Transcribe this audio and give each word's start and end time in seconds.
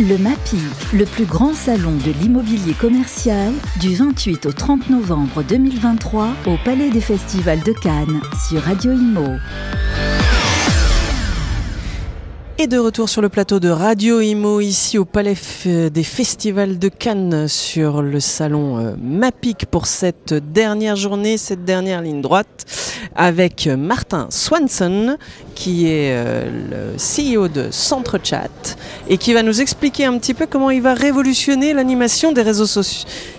Le 0.00 0.16
MAPI, 0.16 0.56
le 0.94 1.04
plus 1.04 1.26
grand 1.26 1.52
salon 1.52 1.92
de 1.92 2.10
l'immobilier 2.22 2.72
commercial, 2.72 3.52
du 3.80 3.94
28 3.94 4.46
au 4.46 4.52
30 4.52 4.88
novembre 4.88 5.42
2023 5.42 6.28
au 6.46 6.56
Palais 6.64 6.88
des 6.88 7.02
Festivals 7.02 7.62
de 7.62 7.72
Cannes 7.72 8.22
sur 8.48 8.62
Radio 8.62 8.92
Imo. 8.92 9.36
Et 12.62 12.66
de 12.66 12.76
retour 12.76 13.08
sur 13.08 13.22
le 13.22 13.30
plateau 13.30 13.58
de 13.58 13.70
Radio 13.70 14.20
Imo, 14.20 14.60
ici 14.60 14.98
au 14.98 15.06
Palais 15.06 15.34
des 15.64 16.04
Festivals 16.04 16.78
de 16.78 16.88
Cannes, 16.88 17.48
sur 17.48 18.02
le 18.02 18.20
salon 18.20 18.76
euh, 18.78 18.92
MAPIC 19.02 19.64
pour 19.64 19.86
cette 19.86 20.34
dernière 20.34 20.94
journée, 20.94 21.38
cette 21.38 21.64
dernière 21.64 22.02
ligne 22.02 22.20
droite, 22.20 22.66
avec 23.16 23.66
Martin 23.66 24.26
Swanson, 24.28 25.16
qui 25.54 25.86
est 25.86 26.12
euh, 26.12 26.92
le 26.92 27.36
CEO 27.38 27.48
de 27.48 27.70
Centre 27.70 28.20
Chat, 28.22 28.76
et 29.08 29.16
qui 29.16 29.32
va 29.32 29.42
nous 29.42 29.62
expliquer 29.62 30.04
un 30.04 30.18
petit 30.18 30.34
peu 30.34 30.44
comment 30.44 30.68
il 30.68 30.82
va 30.82 30.92
révolutionner 30.92 31.72
l'animation 31.72 32.30
des 32.30 32.42
réseaux, 32.42 32.82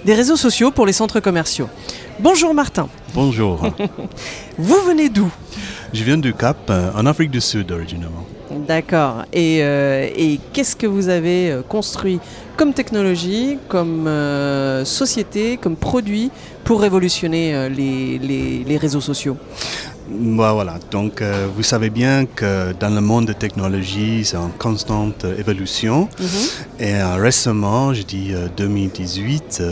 des 0.04 0.16
réseaux 0.16 0.36
sociaux 0.36 0.72
pour 0.72 0.88
les 0.88 0.94
centres 0.94 1.20
commerciaux. 1.20 1.70
Bonjour 2.20 2.56
Martin. 2.56 2.90
Bonjour. 3.14 3.62
Vous 4.58 4.82
venez 4.88 5.10
d'où? 5.10 5.32
Je 5.94 6.04
viens 6.04 6.18
du 6.18 6.34
Cap, 6.34 6.58
euh, 6.72 6.90
en 6.96 7.06
Afrique 7.06 7.30
du 7.30 7.40
Sud 7.40 7.72
originellement. 7.72 8.26
D'accord. 8.68 9.26
Et, 9.34 9.60
euh, 9.62 10.10
et 10.16 10.40
qu'est-ce 10.54 10.76
que 10.76 10.88
vous 10.88 11.10
avez 11.10 11.52
euh, 11.52 11.62
construit 11.62 12.20
comme 12.58 12.74
technologie, 12.74 13.58
comme 13.68 14.08
euh, 14.08 14.86
société, 14.86 15.58
comme 15.58 15.76
produit 15.76 16.32
pour 16.64 16.82
révolutionner 16.82 17.70
les, 17.70 18.20
les, 18.20 18.64
les 18.64 18.78
réseaux 18.78 19.02
sociaux? 19.02 19.38
Bah, 20.10 20.52
voilà, 20.54 20.76
donc 20.92 21.24
vous 21.56 21.64
savez 21.64 21.90
bien 21.90 22.26
que 22.26 22.74
dans 22.74 22.94
le 22.94 23.02
monde 23.02 23.26
de 23.28 23.34
technologie, 23.34 24.26
c'est 24.26 24.38
en 24.38 24.50
constante 24.50 25.26
évolution. 25.40 26.08
Mm-hmm. 26.20 26.84
Et 26.84 27.04
récemment, 27.20 27.94
je 27.94 28.04
dis 28.04 28.32
2018, 28.58 29.64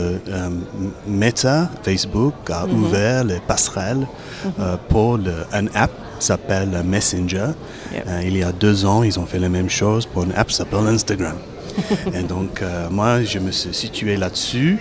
Meta, 1.06 1.70
Facebook, 1.82 2.34
a 2.48 2.66
mm-hmm. 2.66 2.72
ouvert 2.72 3.24
les 3.24 3.40
passerelles 3.40 4.06
mm-hmm. 4.44 4.76
pour 4.88 5.18
le, 5.18 5.32
un 5.52 5.66
app 5.74 5.92
s'appelle 6.24 6.82
Messenger. 6.84 7.50
Euh, 7.94 8.22
il 8.24 8.36
y 8.36 8.42
a 8.42 8.52
deux 8.52 8.84
ans, 8.84 9.02
ils 9.02 9.18
ont 9.18 9.26
fait 9.26 9.38
la 9.38 9.48
même 9.48 9.70
chose 9.70 10.06
pour 10.06 10.24
une 10.24 10.32
app 10.32 10.48
qui 10.48 10.54
s'appelle 10.54 10.86
Instagram. 10.86 11.36
Et 12.14 12.22
donc, 12.22 12.62
euh, 12.62 12.88
moi, 12.90 13.22
je 13.22 13.38
me 13.38 13.50
suis 13.50 13.72
situé 13.72 14.16
là-dessus. 14.16 14.78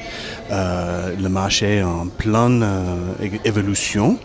Euh, 0.51 1.13
le 1.21 1.29
marché 1.29 1.77
est 1.77 1.83
en 1.83 2.07
pleine 2.07 2.65
évolution. 3.45 4.17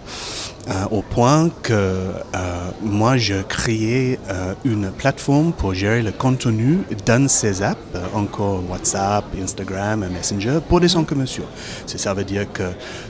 Euh, 0.67 0.87
au 0.91 1.03
point 1.03 1.51
que 1.63 1.73
euh, 1.75 2.71
moi, 2.83 3.19
je 3.19 3.43
créais 3.43 4.19
euh, 4.31 4.55
une 4.65 4.91
plateforme 4.91 5.53
pour 5.53 5.75
gérer 5.75 6.01
le 6.01 6.11
contenu 6.11 6.79
dans 7.05 7.29
ces 7.29 7.63
apps, 7.63 7.79
encore 8.15 8.63
WhatsApp, 8.71 9.25
Instagram, 9.43 10.07
Messenger, 10.11 10.61
pour 10.67 10.81
les 10.81 10.89
centres 10.89 11.09
commerciaux. 11.09 11.45
Ça 11.87 12.15
veut 12.15 12.25
dire 12.25 12.51
que 12.51 12.63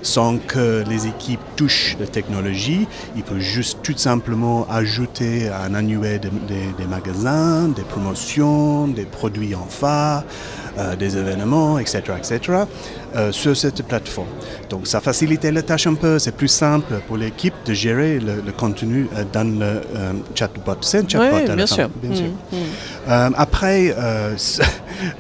sans 0.03 0.39
que 0.39 0.83
les 0.89 1.07
équipes 1.07 1.41
touchent 1.55 1.97
la 2.01 2.09
technologie, 2.09 2.89
ils 3.15 3.23
peuvent 3.23 3.39
juste 3.39 3.79
tout 3.85 3.97
simplement 3.97 4.67
ajouter 4.69 5.49
un 5.49 5.75
annuaire 5.75 6.19
des 6.21 6.87
magasins, 6.87 7.69
des 7.69 7.83
promotions, 7.83 8.89
des 8.89 9.05
produits 9.05 9.55
en 9.55 9.67
phare, 9.67 10.25
des 10.99 11.17
événements, 11.17 11.79
etc., 11.79 12.03
etc., 12.19 12.65
sur 13.31 13.57
cette 13.57 13.83
plateforme. 13.83 14.29
Donc 14.71 14.87
ça 14.87 15.01
facilitait 15.01 15.53
la 15.53 15.63
tâche 15.63 15.87
un 15.87 15.95
peu, 15.95 16.19
c'est 16.19 16.35
plus 16.35 16.49
simple 16.49 16.95
pour 17.07 17.17
l'équipe 17.17 17.55
de 17.65 17.73
gérer 17.75 18.19
le, 18.19 18.53
contenu 18.53 19.07
euh, 19.15 19.25
dans 19.33 19.49
le 19.59 19.65
euh, 19.65 20.13
chatbot. 20.35 20.77
C'est 20.81 20.99
un 20.99 21.09
chatbot. 21.09 21.37
Oui, 21.37 21.55
bien, 21.55 21.67
sûr. 21.67 21.89
Bien 22.03 22.15
sûr. 22.15 22.27
Mm, 22.27 22.57
mm. 22.57 22.59
Euh, 23.09 23.31
après, 23.37 23.95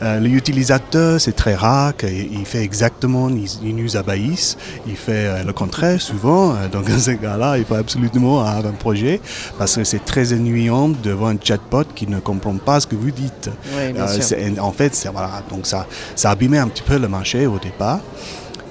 l'utilisateur, 0.21 1.21
c'est 1.21 1.37
très 1.37 1.55
rare 1.55 1.97
qu'il 1.97 2.45
fait 2.47 2.63
exactement, 2.63 3.29
il, 3.29 3.77
nous 3.77 3.97
abaisse, 3.97 4.57
il 4.87 4.97
fait 4.97 5.45
le 5.45 5.53
contraire 5.53 6.01
souvent. 6.01 6.55
Donc 6.73 6.89
dans 6.91 6.99
ce 6.99 7.13
cas-là, 7.13 7.59
il 7.59 7.65
faut 7.65 7.75
absolument 7.75 8.41
avoir 8.41 8.67
un 8.67 8.77
projet 8.77 9.21
parce 9.59 9.77
que 9.77 9.85
c'est 9.85 10.05
très 10.05 10.33
ennuyant 10.33 10.89
de 10.89 11.11
voir 11.13 11.31
un 11.31 11.37
chatbot 11.43 11.85
qui 11.95 12.07
ne 12.07 12.19
comprend 12.21 12.57
pas 12.57 12.81
ce 12.81 12.87
que 12.87 12.97
vous 12.97 13.11
dites. 13.11 13.51
Oui, 13.77 13.93
bien 13.93 14.09
sûr. 14.09 14.37
En 14.59 14.73
fait, 14.73 15.09
voilà, 15.13 15.43
donc 15.51 15.67
ça, 15.67 15.87
ça 16.17 16.31
abîmait 16.31 16.59
un 16.59 16.69
petit 16.69 16.83
peu 16.83 16.99
le 16.99 17.09
marché 17.09 17.47
au 17.47 17.59
départ. 17.59 17.84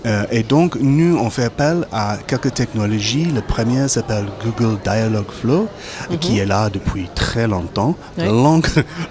Euh, 0.06 0.26
et 0.32 0.44
donc, 0.44 0.76
nous, 0.76 1.18
on 1.18 1.30
fait 1.30 1.46
appel 1.46 1.88
à 1.92 2.18
quelques 2.28 2.54
technologies. 2.54 3.26
Le 3.26 3.42
premier 3.42 3.88
s'appelle 3.88 4.26
Google 4.44 4.78
Dialog 4.84 5.26
Flow, 5.32 5.68
mhm. 6.10 6.18
qui 6.18 6.40
est 6.40 6.46
là 6.46 6.70
depuis 6.70 7.08
très 7.16 7.48
longtemps, 7.48 7.96
long, 8.18 8.62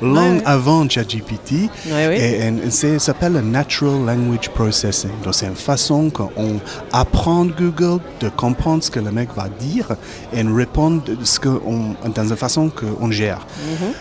avant 0.44 0.88
ChatGPT. 0.88 1.70
Et, 1.86 2.40
et 2.66 2.70
ça 2.70 2.98
s'appelle 2.98 3.34
le 3.34 3.40
Natural 3.40 4.04
Language 4.04 4.50
Processing. 4.50 5.10
Donc, 5.24 5.34
c'est 5.34 5.46
une 5.46 5.54
façon 5.54 6.10
qu'on 6.10 6.60
apprend 6.92 7.46
Google 7.46 8.00
de 8.20 8.28
comprendre 8.28 8.82
ce 8.82 8.90
que 8.90 9.00
le 9.00 9.10
mec 9.10 9.30
va 9.34 9.48
dire 9.48 9.88
et 10.34 10.42
répondre 10.42 11.02
ce 11.24 11.40
que 11.40 11.48
dans 11.48 12.28
une 12.28 12.36
façon 12.36 12.70
qu'on 12.70 13.10
gère. 13.10 13.46
Mhm. 13.80 13.92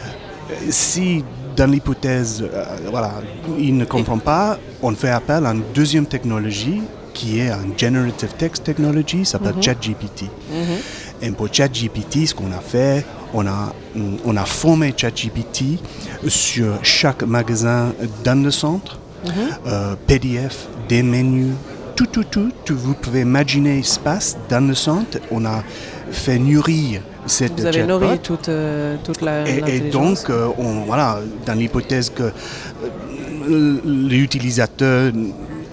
Si 0.69 1.23
dans 1.55 1.69
l'hypothèse, 1.69 2.43
euh, 2.43 2.65
voilà, 2.89 3.11
il 3.57 3.77
ne 3.77 3.85
comprend 3.85 4.17
pas, 4.17 4.57
on 4.81 4.91
fait 4.91 5.09
appel 5.09 5.45
à 5.45 5.51
une 5.51 5.63
deuxième 5.73 6.05
technologie 6.05 6.81
qui 7.13 7.39
est 7.39 7.49
un 7.49 7.65
Generative 7.77 8.33
Text 8.37 8.63
Technology, 8.63 9.25
ça 9.25 9.33
s'appelle 9.33 9.55
mhm. 9.55 9.63
ChatGPT. 9.63 10.23
Mhm. 10.23 10.77
Et 11.21 11.31
pour 11.31 11.53
ChatGPT, 11.53 12.25
ce 12.27 12.33
qu'on 12.33 12.51
a 12.51 12.61
fait, 12.61 13.05
on 13.33 13.45
a, 13.47 13.73
on 14.25 14.37
a 14.37 14.45
formé 14.45 14.93
ChatGPT 14.95 15.79
sur 16.27 16.79
chaque 16.83 17.23
magasin 17.23 17.93
dans 18.23 18.41
le 18.43 18.51
centre, 18.51 18.97
mhm. 19.25 19.31
euh, 19.67 19.95
PDF, 20.07 20.67
des 20.87 21.03
menus, 21.03 21.53
tout, 21.95 22.07
tout, 22.07 22.23
tout, 22.23 22.51
tout, 22.65 22.77
vous 22.77 22.93
pouvez 22.93 23.21
imaginer 23.21 23.83
ce 23.83 23.99
passe 23.99 24.37
dans 24.49 24.65
le 24.65 24.73
centre. 24.73 25.19
On 25.29 25.45
a 25.45 25.63
fait 26.11 26.39
nourrir 26.39 27.01
cette 27.25 27.59
Vous 27.59 27.65
avez 27.65 27.83
nourri 27.83 28.19
toute, 28.19 28.49
euh, 28.49 28.95
toute 29.03 29.21
la. 29.21 29.47
Et, 29.47 29.63
et 29.67 29.79
donc, 29.91 30.29
euh, 30.29 30.47
on, 30.57 30.81
voilà, 30.81 31.19
dans 31.45 31.53
l'hypothèse 31.53 32.09
que 32.09 32.31
euh, 33.49 33.81
l'utilisateur 33.85 35.11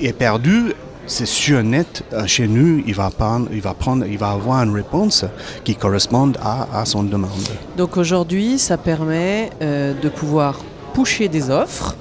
est 0.00 0.12
perdu, 0.12 0.72
c'est 1.06 1.26
sûr 1.26 1.62
net, 1.62 2.04
chez 2.26 2.47
nous, 2.47 2.82
il 2.87 2.94
va, 2.94 3.10
prendre, 3.10 3.48
il, 3.53 3.60
va 3.60 3.75
prendre, 3.75 4.04
il 4.06 4.19
va 4.19 4.31
avoir 4.31 4.62
une 4.62 4.75
réponse 4.75 5.25
qui 5.64 5.75
corresponde 5.75 6.37
à, 6.42 6.81
à 6.81 6.84
son 6.84 7.03
demande. 7.03 7.31
Donc 7.76 7.97
aujourd'hui, 7.97 8.58
ça 8.58 8.76
permet 8.76 9.50
de 9.60 10.08
pouvoir 10.10 10.60
pusher 10.92 11.28
des 11.28 11.50
offres 11.50 11.97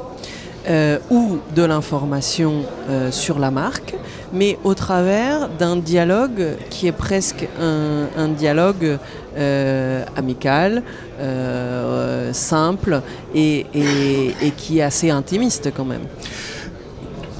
ou 1.10 1.38
de 1.56 1.64
l'information 1.64 2.66
sur 3.12 3.40
la 3.40 3.50
marque 3.50 3.96
mais 4.34 4.58
au 4.64 4.74
travers 4.74 5.50
d'un 5.50 5.78
dialogue 5.78 6.58
qui 6.70 6.88
est 6.88 6.92
presque 6.92 7.48
un, 7.60 8.28
dialogue 8.30 8.98
euh, 9.38 10.04
amical, 10.16 10.84
euh, 11.20 12.34
simple 12.34 13.02
et, 13.34 13.66
qui 14.58 14.80
est 14.80 14.84
assez 14.84 15.10
intimiste 15.10 15.72
quand 15.76 15.86
même. 15.86 16.04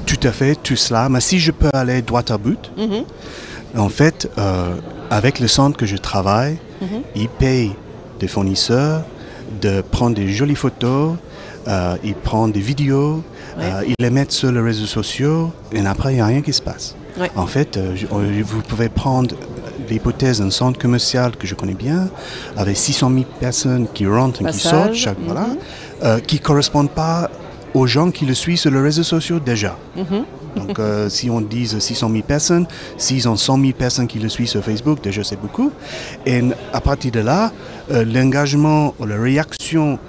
Tout 0.06 0.20
à 0.24 0.32
fait, 0.32 0.56
tout 0.56 0.76
cela. 0.76 1.10
Mais 1.10 1.22
si 1.22 1.40
je 1.40 1.52
peux 1.52 1.70
aller 1.74 2.02
droit 2.02 2.24
à 2.30 2.38
but, 2.38 2.72
mhm. 2.78 3.04
en 3.78 3.90
fait, 3.90 4.30
euh, 4.38 4.76
avec 5.10 5.40
le 5.40 5.48
centre 5.48 5.78
que 5.78 5.86
je 5.86 5.98
travaille, 5.98 6.58
mhm. 6.82 7.02
ils 7.16 7.30
payent 7.30 7.76
des 8.20 8.28
fournisseurs 8.28 9.04
de 9.62 9.82
prendre 9.82 10.16
des 10.16 10.30
jolies 10.30 10.56
photos, 10.56 11.16
ils 12.04 12.16
prennent 12.16 12.52
des 12.52 12.60
vidéos, 12.60 13.24
euh, 13.60 13.84
ils 13.88 13.96
les 14.00 14.10
mettent 14.10 14.32
sur 14.32 14.52
les 14.52 14.62
réseaux 14.62 14.86
sociaux 14.86 15.52
et 15.72 15.86
après, 15.86 16.14
il 16.14 16.16
n'y 16.16 16.22
a 16.22 16.26
rien 16.26 16.42
qui 16.42 16.54
se 16.54 16.62
passe. 16.62 16.96
En 17.36 17.48
fait, 17.48 17.78
euh, 17.78 17.96
vous 18.12 18.62
pouvez 18.62 18.90
prendre 18.90 19.36
l'hypothèse 19.90 20.40
d'un 20.40 20.52
centre 20.52 20.78
commercial 20.78 21.36
que 21.36 21.48
je 21.48 21.56
connais 21.56 21.74
bien, 21.74 22.10
avec 22.56 22.78
600 22.78 23.10
000 23.10 23.24
personnes 23.40 23.88
qui 23.94 24.06
rentrent 24.06 24.46
et 24.46 24.52
qui 24.52 24.60
sortent, 24.60 24.94
chaque, 24.94 25.18
voilà, 25.26 25.48
mhm. 25.48 25.58
euh, 26.04 26.20
qui 26.20 26.36
ne 26.36 26.42
correspondent 26.42 26.92
pas 26.92 27.30
aux 27.74 27.88
gens 27.88 28.12
qui 28.12 28.26
le 28.26 28.34
suivent 28.34 28.60
sur 28.60 28.72
les 28.72 28.82
réseaux 28.82 29.04
sociaux 29.04 29.40
déjà. 29.40 29.78
Mhm. 29.96 30.26
Donc, 30.58 30.80
si 31.10 31.30
on 31.30 31.42
dit 31.42 31.68
600 31.68 32.10
000 32.10 32.24
personnes, 32.24 32.68
s'ils 32.98 33.28
ont 33.30 33.36
100 33.36 33.60
000 33.60 33.72
personnes 33.74 34.08
qui 34.08 34.20
le 34.20 34.30
suivent 34.30 34.48
sur 34.48 34.64
Facebook, 34.64 35.02
déjà 35.02 35.24
c'est 35.24 35.40
beaucoup. 35.40 35.72
Et 36.26 36.42
à 36.74 36.82
partir 36.82 37.12
de 37.12 37.20
là, 37.20 37.52
l'engagement 37.90 38.94
ou 39.00 39.06
la 39.06 39.18
réaction 39.18 40.00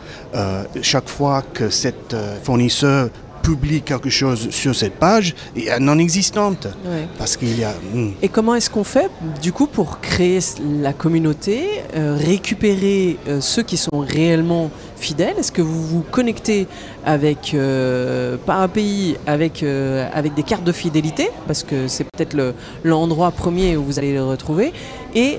chaque 0.83 1.09
fois 1.09 1.43
que 1.53 1.71
cet 1.71 2.17
fournisseur 2.43 3.11
publie 3.49 3.81
quelque 3.81 4.11
chose 4.11 4.51
sur 4.51 4.75
cette 4.75 4.95
page 4.95 5.35
est 5.57 5.79
non 5.81 5.99
existante. 5.99 6.69
Parce 7.17 7.37
qu'il 7.37 7.59
y 7.59 7.65
a. 7.65 7.73
Hmm. 7.95 8.11
Et 8.21 8.29
comment 8.29 8.55
est-ce 8.55 8.69
qu'on 8.69 8.85
fait, 8.85 9.11
du 9.41 9.53
coup, 9.53 9.67
pour 9.67 10.01
créer 10.01 10.41
la 10.83 10.93
communauté, 10.93 11.83
euh, 11.97 12.17
récupérer 12.17 13.17
euh, 13.27 13.41
ceux 13.41 13.63
qui 13.63 13.77
sont 13.77 14.01
réellement 14.01 14.71
fidèles? 14.99 15.35
Est-ce 15.39 15.53
que 15.53 15.63
vous 15.63 15.87
vous 15.87 16.03
connectez 16.03 16.67
avec, 17.05 17.53
euh, 17.55 18.37
par 18.45 18.61
API 18.63 19.17
avec, 19.27 19.63
avec 19.63 20.35
des 20.35 20.43
cartes 20.43 20.65
de 20.65 20.73
fidélité? 20.73 21.31
Parce 21.47 21.63
que 21.63 21.89
c'est 21.89 22.05
peut-être 22.05 22.37
l'endroit 22.85 23.31
premier 23.31 23.77
où 23.77 23.85
vous 23.85 23.99
allez 23.99 24.13
les 24.13 24.21
retrouver. 24.21 24.73
Et 25.15 25.39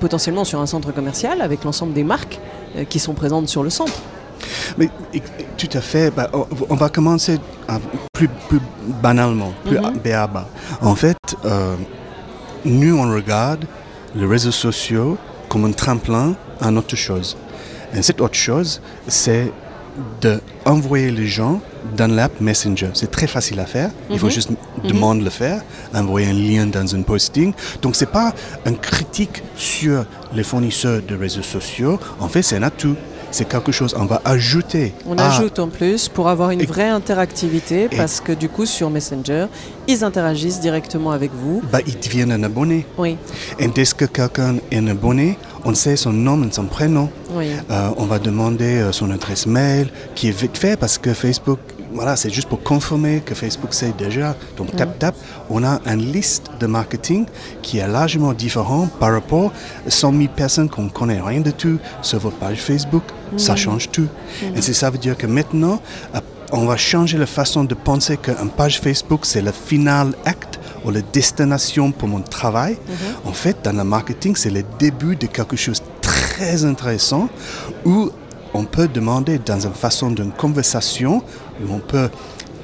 potentiellement 0.00 0.44
sur 0.44 0.60
un 0.60 0.66
centre 0.66 0.92
commercial 0.92 1.42
avec 1.42 1.64
l'ensemble 1.64 1.92
des 1.92 2.04
marques 2.04 2.38
qui 2.88 2.98
sont 2.98 3.14
présentes 3.14 3.48
sur 3.48 3.62
le 3.62 3.70
centre. 3.70 4.00
Mais 4.78 4.88
tout 5.56 5.68
à 5.72 5.80
fait. 5.80 6.10
Bah, 6.10 6.30
on 6.68 6.74
va 6.74 6.88
commencer 6.88 7.38
plus, 8.12 8.28
plus 8.48 8.60
banalement, 9.02 9.52
plus 9.64 9.78
mm 9.78 10.26
bas. 10.32 10.48
En 10.82 10.94
fait, 10.94 11.16
euh, 11.44 11.76
nous, 12.64 12.96
on 12.98 13.10
regarde 13.12 13.64
les 14.14 14.26
réseaux 14.26 14.50
sociaux 14.50 15.16
comme 15.48 15.64
un 15.64 15.72
tremplin 15.72 16.34
à 16.60 16.70
autre 16.70 16.96
chose. 16.96 17.36
Et 17.94 18.02
cette 18.02 18.20
autre 18.20 18.34
chose, 18.34 18.80
c'est 19.08 19.52
d'envoyer 20.64 21.10
les 21.10 21.26
gens 21.26 21.60
dans 21.96 22.10
l'app 22.10 22.40
Messenger. 22.40 22.90
C'est 22.94 23.10
très 23.10 23.26
facile 23.26 23.58
à 23.60 23.66
faire. 23.66 23.90
Il 24.10 24.18
faut 24.18 24.26
mhm. 24.26 24.32
juste 24.32 24.50
demander 24.84 25.20
de 25.20 25.24
le 25.24 25.30
faire, 25.30 25.62
envoyer 25.94 26.28
un 26.28 26.32
lien 26.32 26.66
dans 26.66 26.94
un 26.94 27.02
posting. 27.02 27.52
Donc 27.82 27.96
c'est 27.96 28.10
pas 28.10 28.32
une 28.66 28.78
critique 28.78 29.42
sur 29.56 30.04
les 30.32 30.42
fournisseurs 30.42 31.02
de 31.02 31.16
réseaux 31.16 31.42
sociaux. 31.42 31.98
En 32.20 32.28
fait, 32.28 32.42
c'est 32.42 32.56
un 32.56 32.62
atout 32.62 32.96
c'est 33.30 33.48
quelque 33.48 33.72
chose, 33.72 33.94
on 33.98 34.06
va 34.06 34.20
ajouter. 34.24 34.92
On 35.06 35.16
ajoute 35.16 35.58
en 35.58 35.68
plus 35.68 36.08
pour 36.08 36.28
avoir 36.28 36.50
une 36.50 36.64
vraie 36.64 36.88
interactivité 36.88 37.88
parce 37.88 38.20
que 38.20 38.32
du 38.32 38.48
coup 38.48 38.66
sur 38.66 38.90
Messenger, 38.90 39.46
ils 39.86 40.04
interagissent 40.04 40.60
directement 40.60 41.12
avec 41.12 41.30
vous. 41.32 41.62
Bah, 41.70 41.78
ils 41.86 41.98
deviennent 41.98 42.32
un 42.32 42.42
abonné. 42.42 42.86
Oui. 42.98 43.16
Et 43.58 43.68
dès 43.68 43.84
que 43.84 44.04
quelqu'un 44.06 44.56
est 44.70 44.78
un 44.78 44.88
abonné, 44.88 45.38
on 45.64 45.74
sait 45.74 45.96
son 45.96 46.12
nom 46.12 46.42
et 46.42 46.52
son 46.52 46.64
prénom. 46.64 47.08
Oui. 47.32 47.50
Euh, 47.70 47.90
on 47.96 48.06
va 48.06 48.18
demander 48.18 48.78
euh, 48.78 48.92
son 48.92 49.10
adresse 49.10 49.46
mail, 49.46 49.88
qui 50.14 50.28
est 50.28 50.38
vite 50.38 50.56
fait 50.56 50.76
parce 50.78 50.98
que 50.98 51.14
Facebook 51.14 51.58
voilà, 51.92 52.16
c'est 52.16 52.30
juste 52.30 52.48
pour 52.48 52.62
confirmer 52.62 53.20
que 53.20 53.34
Facebook 53.34 53.74
sait 53.74 53.92
déjà. 53.96 54.36
Donc, 54.56 54.74
tap, 54.76 54.98
tap, 54.98 55.14
on 55.48 55.64
a 55.64 55.80
une 55.86 56.12
liste 56.12 56.50
de 56.60 56.66
marketing 56.66 57.26
qui 57.62 57.78
est 57.78 57.88
largement 57.88 58.32
différente 58.32 58.92
par 58.92 59.12
rapport 59.12 59.52
à 59.86 59.90
100 59.90 60.12
000 60.12 60.24
personnes 60.34 60.68
qu'on 60.68 60.84
ne 60.84 60.90
connaît 60.90 61.20
rien 61.20 61.40
de 61.40 61.50
tout 61.50 61.78
sur 62.02 62.20
votre 62.20 62.36
page 62.36 62.58
Facebook. 62.58 63.02
Ça 63.36 63.56
change 63.56 63.90
tout. 63.90 64.08
Et 64.54 64.60
ça 64.60 64.90
veut 64.90 64.98
dire 64.98 65.16
que 65.16 65.26
maintenant, 65.26 65.80
euh, 66.14 66.20
on 66.52 66.66
va 66.66 66.76
changer 66.76 67.16
la 67.18 67.26
façon 67.26 67.64
de 67.64 67.74
penser 67.74 68.16
qu'une 68.16 68.50
page 68.50 68.80
Facebook, 68.80 69.20
c'est 69.24 69.42
le 69.42 69.52
final 69.52 70.14
acte 70.24 70.58
ou 70.84 70.90
la 70.90 71.00
destination 71.00 71.92
pour 71.92 72.08
mon 72.08 72.20
travail. 72.20 72.78
En 73.24 73.32
fait, 73.32 73.56
dans 73.62 73.76
le 73.76 73.84
marketing, 73.84 74.34
c'est 74.36 74.50
le 74.50 74.64
début 74.78 75.16
de 75.16 75.26
quelque 75.26 75.56
chose 75.56 75.82
très 76.40 76.64
intéressant 76.64 77.28
où 77.84 78.10
on 78.54 78.64
peut 78.64 78.88
demander 78.88 79.38
dans 79.38 79.60
une 79.60 79.74
façon 79.74 80.10
d'une 80.10 80.32
conversation 80.32 81.22
où 81.60 81.72
on 81.72 81.80
peut 81.80 82.08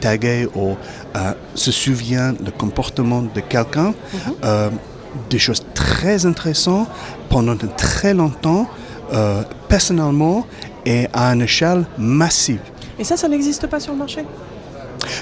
taguer 0.01 0.49
ou 0.55 0.77
euh, 1.17 1.33
se 1.55 1.71
souvient 1.73 2.33
le 2.45 2.51
comportement 2.51 3.23
de 3.23 3.41
quelqu'un, 3.41 3.89
mhm. 3.89 3.95
euh, 4.45 4.71
des 5.31 5.39
choses 5.39 5.63
très 5.75 6.25
intéressantes 6.25 6.89
pendant 7.29 7.57
très 7.77 8.15
longtemps, 8.15 8.67
euh, 9.13 9.43
personnellement 9.69 10.47
et 10.87 11.07
à 11.13 11.33
une 11.35 11.43
échelle 11.43 11.85
massive. 11.99 12.61
Et 12.99 13.05
ça, 13.05 13.17
ça 13.17 13.29
n'existe 13.29 13.67
pas 13.67 13.79
sur 13.79 13.93
le 13.93 13.99
marché? 13.99 14.25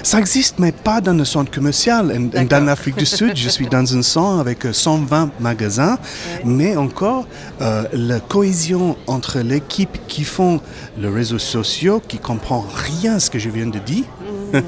Ça 0.03 0.19
existe, 0.19 0.59
mais 0.59 0.71
pas 0.71 1.01
dans 1.01 1.13
le 1.13 1.25
centre 1.25 1.51
commercial. 1.51 2.29
dans 2.49 2.65
l'Afrique 2.65 2.97
du 2.97 3.05
Sud, 3.05 3.35
je 3.35 3.49
suis 3.49 3.67
dans 3.67 3.95
un 3.95 4.01
centre 4.01 4.39
avec 4.39 4.65
120 4.71 5.31
magasins, 5.39 5.97
mais 6.43 6.75
encore 6.75 7.27
euh, 7.61 7.83
la 7.93 8.19
cohésion 8.19 8.97
entre 9.07 9.39
l'équipe 9.39 9.97
qui 10.07 10.23
font 10.23 10.61
les 10.97 11.09
réseaux 11.09 11.39
sociaux, 11.39 12.01
qui 12.05 12.17
comprend 12.17 12.65
rien 12.75 13.15
à 13.15 13.19
ce 13.19 13.29
que 13.29 13.39
je 13.39 13.49
viens 13.49 13.67
de 13.67 13.79
dire, 13.79 14.05
mm. 14.53 14.59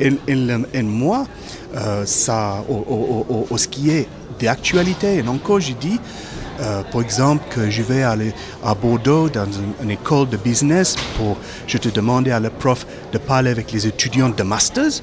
et, 0.74 0.82
moi, 0.82 1.26
euh, 1.76 2.04
ça, 2.06 2.64
au, 2.68 3.46
au, 3.50 3.58
ce 3.58 3.68
qui 3.68 3.90
est 3.90 4.08
d'actualité. 4.40 5.18
Et 5.18 5.28
encore, 5.28 5.60
je 5.60 5.72
dis, 5.72 5.98
euh, 6.60 6.82
par 6.90 7.00
exemple, 7.00 7.44
que 7.50 7.70
je 7.70 7.82
vais 7.82 8.02
aller 8.02 8.32
à 8.64 8.74
Bordeaux 8.74 9.28
dans 9.28 9.46
une, 9.82 9.90
école 9.90 10.28
de 10.28 10.36
business 10.36 10.96
pour, 11.16 11.36
je 11.66 11.78
te 11.78 11.88
demandais 11.88 12.30
à 12.30 12.40
la 12.40 12.50
prof 12.50 12.86
de 13.12 13.18
parler 13.18 13.50
avec 13.50 13.72
les 13.72 13.86
étudiants 13.86 14.28
de 14.28 14.42
masters, 14.42 15.02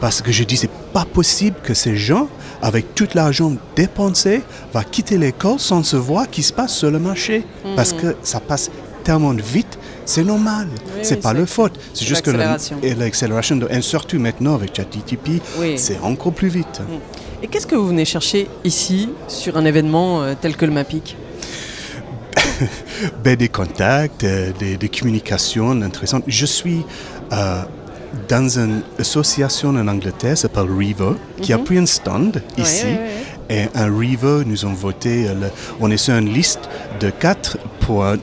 parce 0.00 0.22
que 0.22 0.30
je 0.32 0.44
dis 0.44 0.56
c'est 0.56 0.70
pas 0.92 1.04
possible 1.04 1.56
que 1.62 1.74
ces 1.74 1.96
gens, 1.96 2.28
avec 2.62 2.94
tout 2.94 3.08
l'argent 3.14 3.52
dépensé, 3.74 4.42
vont 4.72 4.82
quitter 4.90 5.18
l'école 5.18 5.58
sans 5.58 5.82
se 5.82 5.96
voir 5.96 6.30
qui 6.30 6.42
se 6.42 6.52
passe 6.52 6.74
sur 6.74 6.90
le 6.90 6.98
marché, 6.98 7.44
hmm. 7.64 7.74
parce 7.76 7.92
que 7.92 8.16
ça 8.22 8.40
passe 8.40 8.70
tellement 9.02 9.32
vite. 9.32 9.78
C'est 10.06 10.24
normal, 10.24 10.68
c'est 11.02 11.22
pas 11.22 11.32
le 11.32 11.46
faute. 11.46 11.78
C'est 11.94 12.04
juste 12.04 12.22
que 12.22 12.30
l'accélération, 12.30 13.58
et 13.70 13.80
surtout 13.80 14.18
maintenant 14.18 14.54
avec 14.54 14.76
ChatGPT, 14.76 15.40
c'est 15.76 15.98
encore 16.00 16.32
plus 16.32 16.48
vite. 16.48 16.80
Hmm. 16.80 16.98
Et 17.42 17.48
qu'est-ce 17.48 17.66
que 17.66 17.74
vous 17.74 17.88
venez 17.88 18.04
chercher 18.04 18.48
ici 18.64 19.10
sur 19.28 19.56
un 19.56 19.64
événement 19.64 20.22
euh, 20.22 20.34
tel 20.40 20.56
que 20.56 20.64
le 20.64 20.72
MAPIC? 20.72 21.16
Ben, 23.24 23.36
Des 23.36 23.48
contacts, 23.48 24.24
euh, 24.24 24.52
des, 24.58 24.88
communications 24.88 25.70
intéressantes. 25.82 26.24
Je 26.26 26.46
suis 26.46 26.84
euh, 27.32 27.62
dans 28.28 28.58
une 28.58 28.82
association 28.98 29.70
en 29.70 29.88
Angleterre, 29.88 30.38
s'appelle 30.38 30.70
Revo, 30.70 31.16
qui 31.40 31.52
a 31.52 31.58
mhm. 31.58 31.64
pris 31.64 31.78
un 31.78 31.86
stand 31.86 32.42
ici. 32.56 32.86
Et 33.50 33.64
un 33.74 33.86
Revo, 33.86 34.44
nous 34.44 34.64
avons 34.64 34.74
voté, 34.74 35.26
on 35.80 35.90
est 35.90 35.96
sur 35.96 36.14
une 36.14 36.32
liste 36.32 36.68
de 37.00 37.10
quatre 37.10 37.58
pour 37.80 38.04
un, 38.04 38.16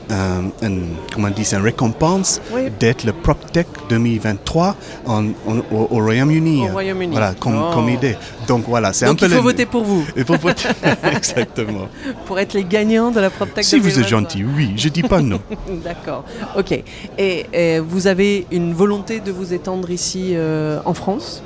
comment 1.12 1.28
on 1.28 1.30
dit, 1.30 1.46
une 1.52 1.62
récompense 1.62 2.40
d'être 2.80 3.04
le 3.04 3.12
PropTech 3.12 3.66
2023 3.88 4.76
en, 5.06 5.26
au, 5.70 5.86
Royaume-Uni. 5.90 6.66
Voilà, 7.10 7.34
comme, 7.34 7.54
comme, 7.72 7.86
oh. 7.86 7.88
idée. 7.88 8.16
Donc 8.48 8.64
voilà, 8.66 8.92
c'est 8.92 9.06
un 9.06 9.14
peu. 9.14 9.26
Il 9.26 9.32
faut 9.32 9.42
voter 9.42 9.66
pour 9.66 9.84
vous. 9.84 10.04
Il 10.16 10.24
faut 10.24 10.36
voter, 10.36 10.68
exactement. 11.16 11.88
pour 12.26 12.38
être 12.38 12.54
les 12.54 12.64
gagnants 12.64 13.10
de 13.10 13.20
la 13.20 13.30
PropTech. 13.30 13.64
Si 13.64 13.78
vous 13.78 13.98
êtes 13.98 14.08
gentil, 14.08 14.44
oui, 14.44 14.72
je 14.76 14.88
dis 14.88 15.02
pas 15.02 15.20
non. 15.20 15.40
D'accord. 15.84 16.24
Ok. 16.56 16.82
Et, 17.18 17.78
vous 17.80 18.06
avez 18.06 18.46
une 18.50 18.74
volonté 18.74 19.20
de 19.20 19.30
vous 19.30 19.52
étendre 19.52 19.90
ici 19.90 20.32
euh, 20.34 20.80
en 20.84 20.94
France? 20.94 21.42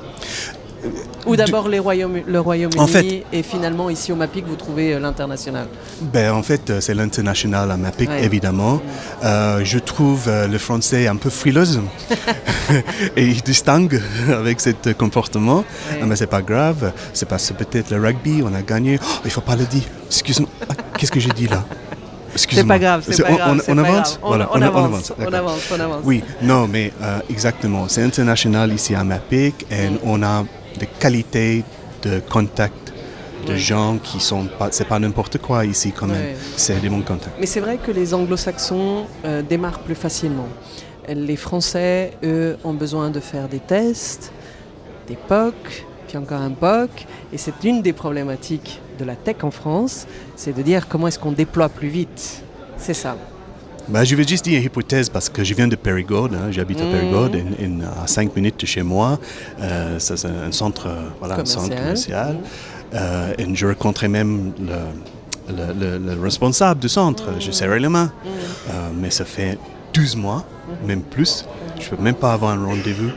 Ou 1.27 1.37
d'abord 1.37 1.69
le 1.69 1.81
Royaume-Uni 1.81 3.25
et 3.33 3.43
finalement 3.43 3.91
ici 3.91 4.13
au 4.13 4.17
MAPIC 4.17 4.47
vous 4.47 4.57
trouvez 4.57 4.95
euh, 4.95 5.01
l'international 5.01 5.67
ben, 6.01 6.33
En 6.33 6.43
fait 6.43 6.71
euh, 6.71 6.81
c'est 6.81 6.95
l'international 6.95 7.71
à 7.71 7.77
MAPIC 7.77 8.09
évidemment. 8.21 8.81
Euh, 9.25 9.61
je 9.65 9.79
trouve 9.79 10.31
le 10.31 10.59
français 10.59 11.07
un 11.07 11.17
peu 11.17 11.31
frileuse 11.31 11.81
et 13.17 13.25
il 13.25 13.43
distingue 13.43 14.01
avec 14.29 14.61
ce 14.61 14.71
comportement. 14.93 15.65
Mais 16.05 16.17
c'est 16.17 16.27
pas 16.27 16.43
grave, 16.43 16.93
c'est 17.13 17.29
parce 17.29 17.51
que 17.51 17.55
peut-être 17.65 17.91
le 17.91 18.01
rugby 18.01 18.43
on 18.45 18.55
a 18.55 18.63
gagné. 18.63 18.99
Oh, 19.03 19.21
il 19.25 19.31
faut 19.31 19.41
pas 19.41 19.57
le 19.57 19.65
dire. 19.65 19.85
Excuse-moi, 20.07 20.49
ah, 20.69 20.75
qu'est-ce 20.97 21.13
que 21.13 21.21
j'ai 21.21 21.31
dit 21.31 21.49
là? 21.49 21.65
C'est 22.35 22.67
pas 22.67 22.79
grave, 22.79 23.03
c'est 23.09 23.23
pas 23.23 23.33
grave. 23.33 23.63
On, 23.69 23.79
avance 23.79 24.21
on, 24.23 24.33
avance, 24.33 24.53
on, 24.53 24.63
avance, 24.63 25.13
on 25.19 25.33
avance, 25.33 25.61
on 25.71 25.81
avance. 25.81 26.03
Oui, 26.05 26.23
non, 26.43 26.69
mais 26.69 26.93
exactement. 27.31 27.89
C'est 27.89 28.03
international 28.03 28.73
ici 28.73 28.95
à 28.95 29.05
MAPIC 29.05 29.67
et 29.71 29.91
mm. 29.91 29.99
on 30.05 30.23
a 30.23 30.45
de 30.79 30.87
qualité 30.99 31.65
de 32.03 32.21
contact 32.21 32.93
de 33.47 33.55
gens 33.55 33.99
qui 34.03 34.19
sont 34.21 34.47
pas, 34.47 34.69
c'est 34.73 34.87
pas 34.87 34.99
n'importe 34.99 35.39
quoi 35.39 35.65
ici 35.65 35.93
quand 35.93 36.07
même, 36.07 36.35
c'est 36.57 36.81
des 36.81 36.89
bons 36.89 37.03
contacts. 37.03 37.37
Mais 37.39 37.47
c'est 37.47 37.61
vrai 37.61 37.79
que 37.79 37.93
les 37.93 38.13
anglo-saxons 38.13 39.07
euh, 39.25 39.43
démarrent 39.43 39.81
plus 39.81 39.95
facilement. 39.95 40.49
Les 41.09 41.37
Français, 41.37 42.13
eux, 42.25 42.57
ont 42.65 42.73
besoin 42.75 43.11
de 43.11 43.21
faire 43.21 43.49
des 43.49 43.61
tests, 43.61 44.33
des 45.07 45.17
POC, 45.17 45.55
puis 46.09 46.19
encore 46.19 46.41
un 46.41 46.51
POC, 46.51 46.91
et 47.33 47.39
c'est 47.39 47.63
une 47.63 47.83
des 47.83 47.93
problématiques 47.93 48.81
de 48.99 49.05
la 49.05 49.15
tech 49.15 49.37
en 49.43 49.53
France, 49.53 50.07
c'est 50.35 50.57
de 50.57 50.63
dire 50.63 50.89
comment 50.89 51.07
est-ce 51.07 51.19
qu'on 51.19 51.33
déploie 51.33 51.69
plus 51.69 51.89
vite. 51.89 52.43
C'est 52.77 52.95
ça. 52.95 53.17
Bah, 53.89 54.03
je 54.05 54.17
vais 54.17 54.27
juste 54.27 54.45
dire 54.45 54.59
une 54.59 54.65
hypothèse 54.65 55.09
parce 55.09 55.29
que 55.29 55.45
je 55.45 55.55
viens 55.55 55.69
de 55.69 55.77
Périgord, 55.77 56.29
hein, 56.33 56.51
j'habite 56.51 56.81
à 56.81 56.85
Périgord, 56.85 57.31
mm. 57.31 57.85
à 58.03 58.07
5 58.07 58.35
minutes 58.35 58.61
de 58.61 58.67
chez 58.67 58.83
moi. 58.83 59.19
Euh, 59.61 59.97
c'est 59.99 60.25
un 60.27 60.51
centre, 60.51 60.89
euh, 60.89 61.09
voilà, 61.21 61.37
commercial. 61.37 61.63
Un 61.63 61.67
centre 61.67 61.77
commercial. 61.77 62.37
Euh, 62.95 63.35
et 63.39 63.55
je 63.55 63.67
rencontrais 63.67 64.09
même 64.09 64.53
le, 65.49 65.99
le, 65.99 66.21
responsable 66.21 66.81
du 66.81 66.89
centre. 66.89 67.25
Je 67.39 67.53
serrais 67.53 67.79
les 67.79 67.89
mains. 67.89 68.13
Mais 68.95 69.11
ça 69.11 69.25
fait 69.25 69.57
12 69.95 70.17
mois, 70.17 70.45
même 70.85 71.03
plus. 71.03 71.45
Je 71.79 71.85
ne 71.85 71.97
peux 71.97 72.03
même 72.03 72.15
pas 72.15 72.33
avoir 72.33 72.53
un 72.53 72.65
rendez-vous 72.65 73.11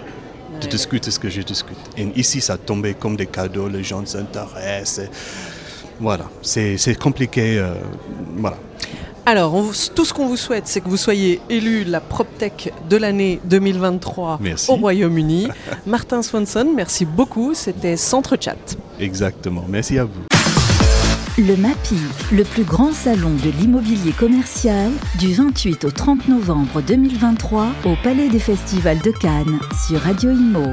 de 0.62 0.68
discuter 0.68 1.10
ce 1.10 1.18
que 1.18 1.30
je 1.30 1.42
discute. 1.42 1.78
Et 1.98 2.04
ici, 2.16 2.42
ça 2.42 2.58
tombait 2.58 2.94
comme 2.94 3.16
des 3.16 3.26
cadeaux, 3.26 3.70
les 3.70 3.84
gens 3.84 4.06
s'intéressent. 4.06 5.08
Voilà, 6.00 6.26
c'est 6.44 7.00
compliqué. 7.00 7.64
voilà. 8.38 8.58
Alors, 9.30 9.54
tout 9.94 10.06
ce 10.06 10.12
qu'on 10.12 10.26
vous 10.26 10.38
souhaite, 10.38 10.64
c'est 10.66 10.82
que 10.82 10.90
vous 10.90 10.98
soyez 10.98 11.40
élu 11.52 11.84
la 11.84 12.00
PropTech 12.00 12.74
de 12.90 12.98
l'année 12.98 13.40
2023 13.44 14.40
au 14.70 14.74
Royaume-Uni. 14.74 15.50
Martin 15.86 16.24
Swanson, 16.24 16.74
merci 16.76 17.06
beaucoup. 17.06 17.54
C'était 17.54 17.96
Centre 17.96 18.38
Chat. 18.42 18.76
Exactement. 19.00 19.66
Merci 19.70 20.00
à 20.00 20.06
vous. 20.06 20.22
Le 21.38 21.56
MAPI, 21.56 22.00
le 22.32 22.44
plus 22.44 22.64
grand 22.64 22.92
salon 22.92 23.36
de 23.46 23.52
l'immobilier 23.52 24.14
commercial, 24.14 24.90
du 25.20 25.32
28 25.36 25.86
au 25.86 25.92
30 25.92 26.28
novembre 26.28 26.82
2023 26.82 27.68
au 27.86 27.94
Palais 28.04 28.30
des 28.30 28.40
Festivals 28.40 29.02
de 29.04 29.12
Cannes 29.12 29.60
sur 29.88 30.02
Radio 30.02 30.32
Imo. 30.32 30.70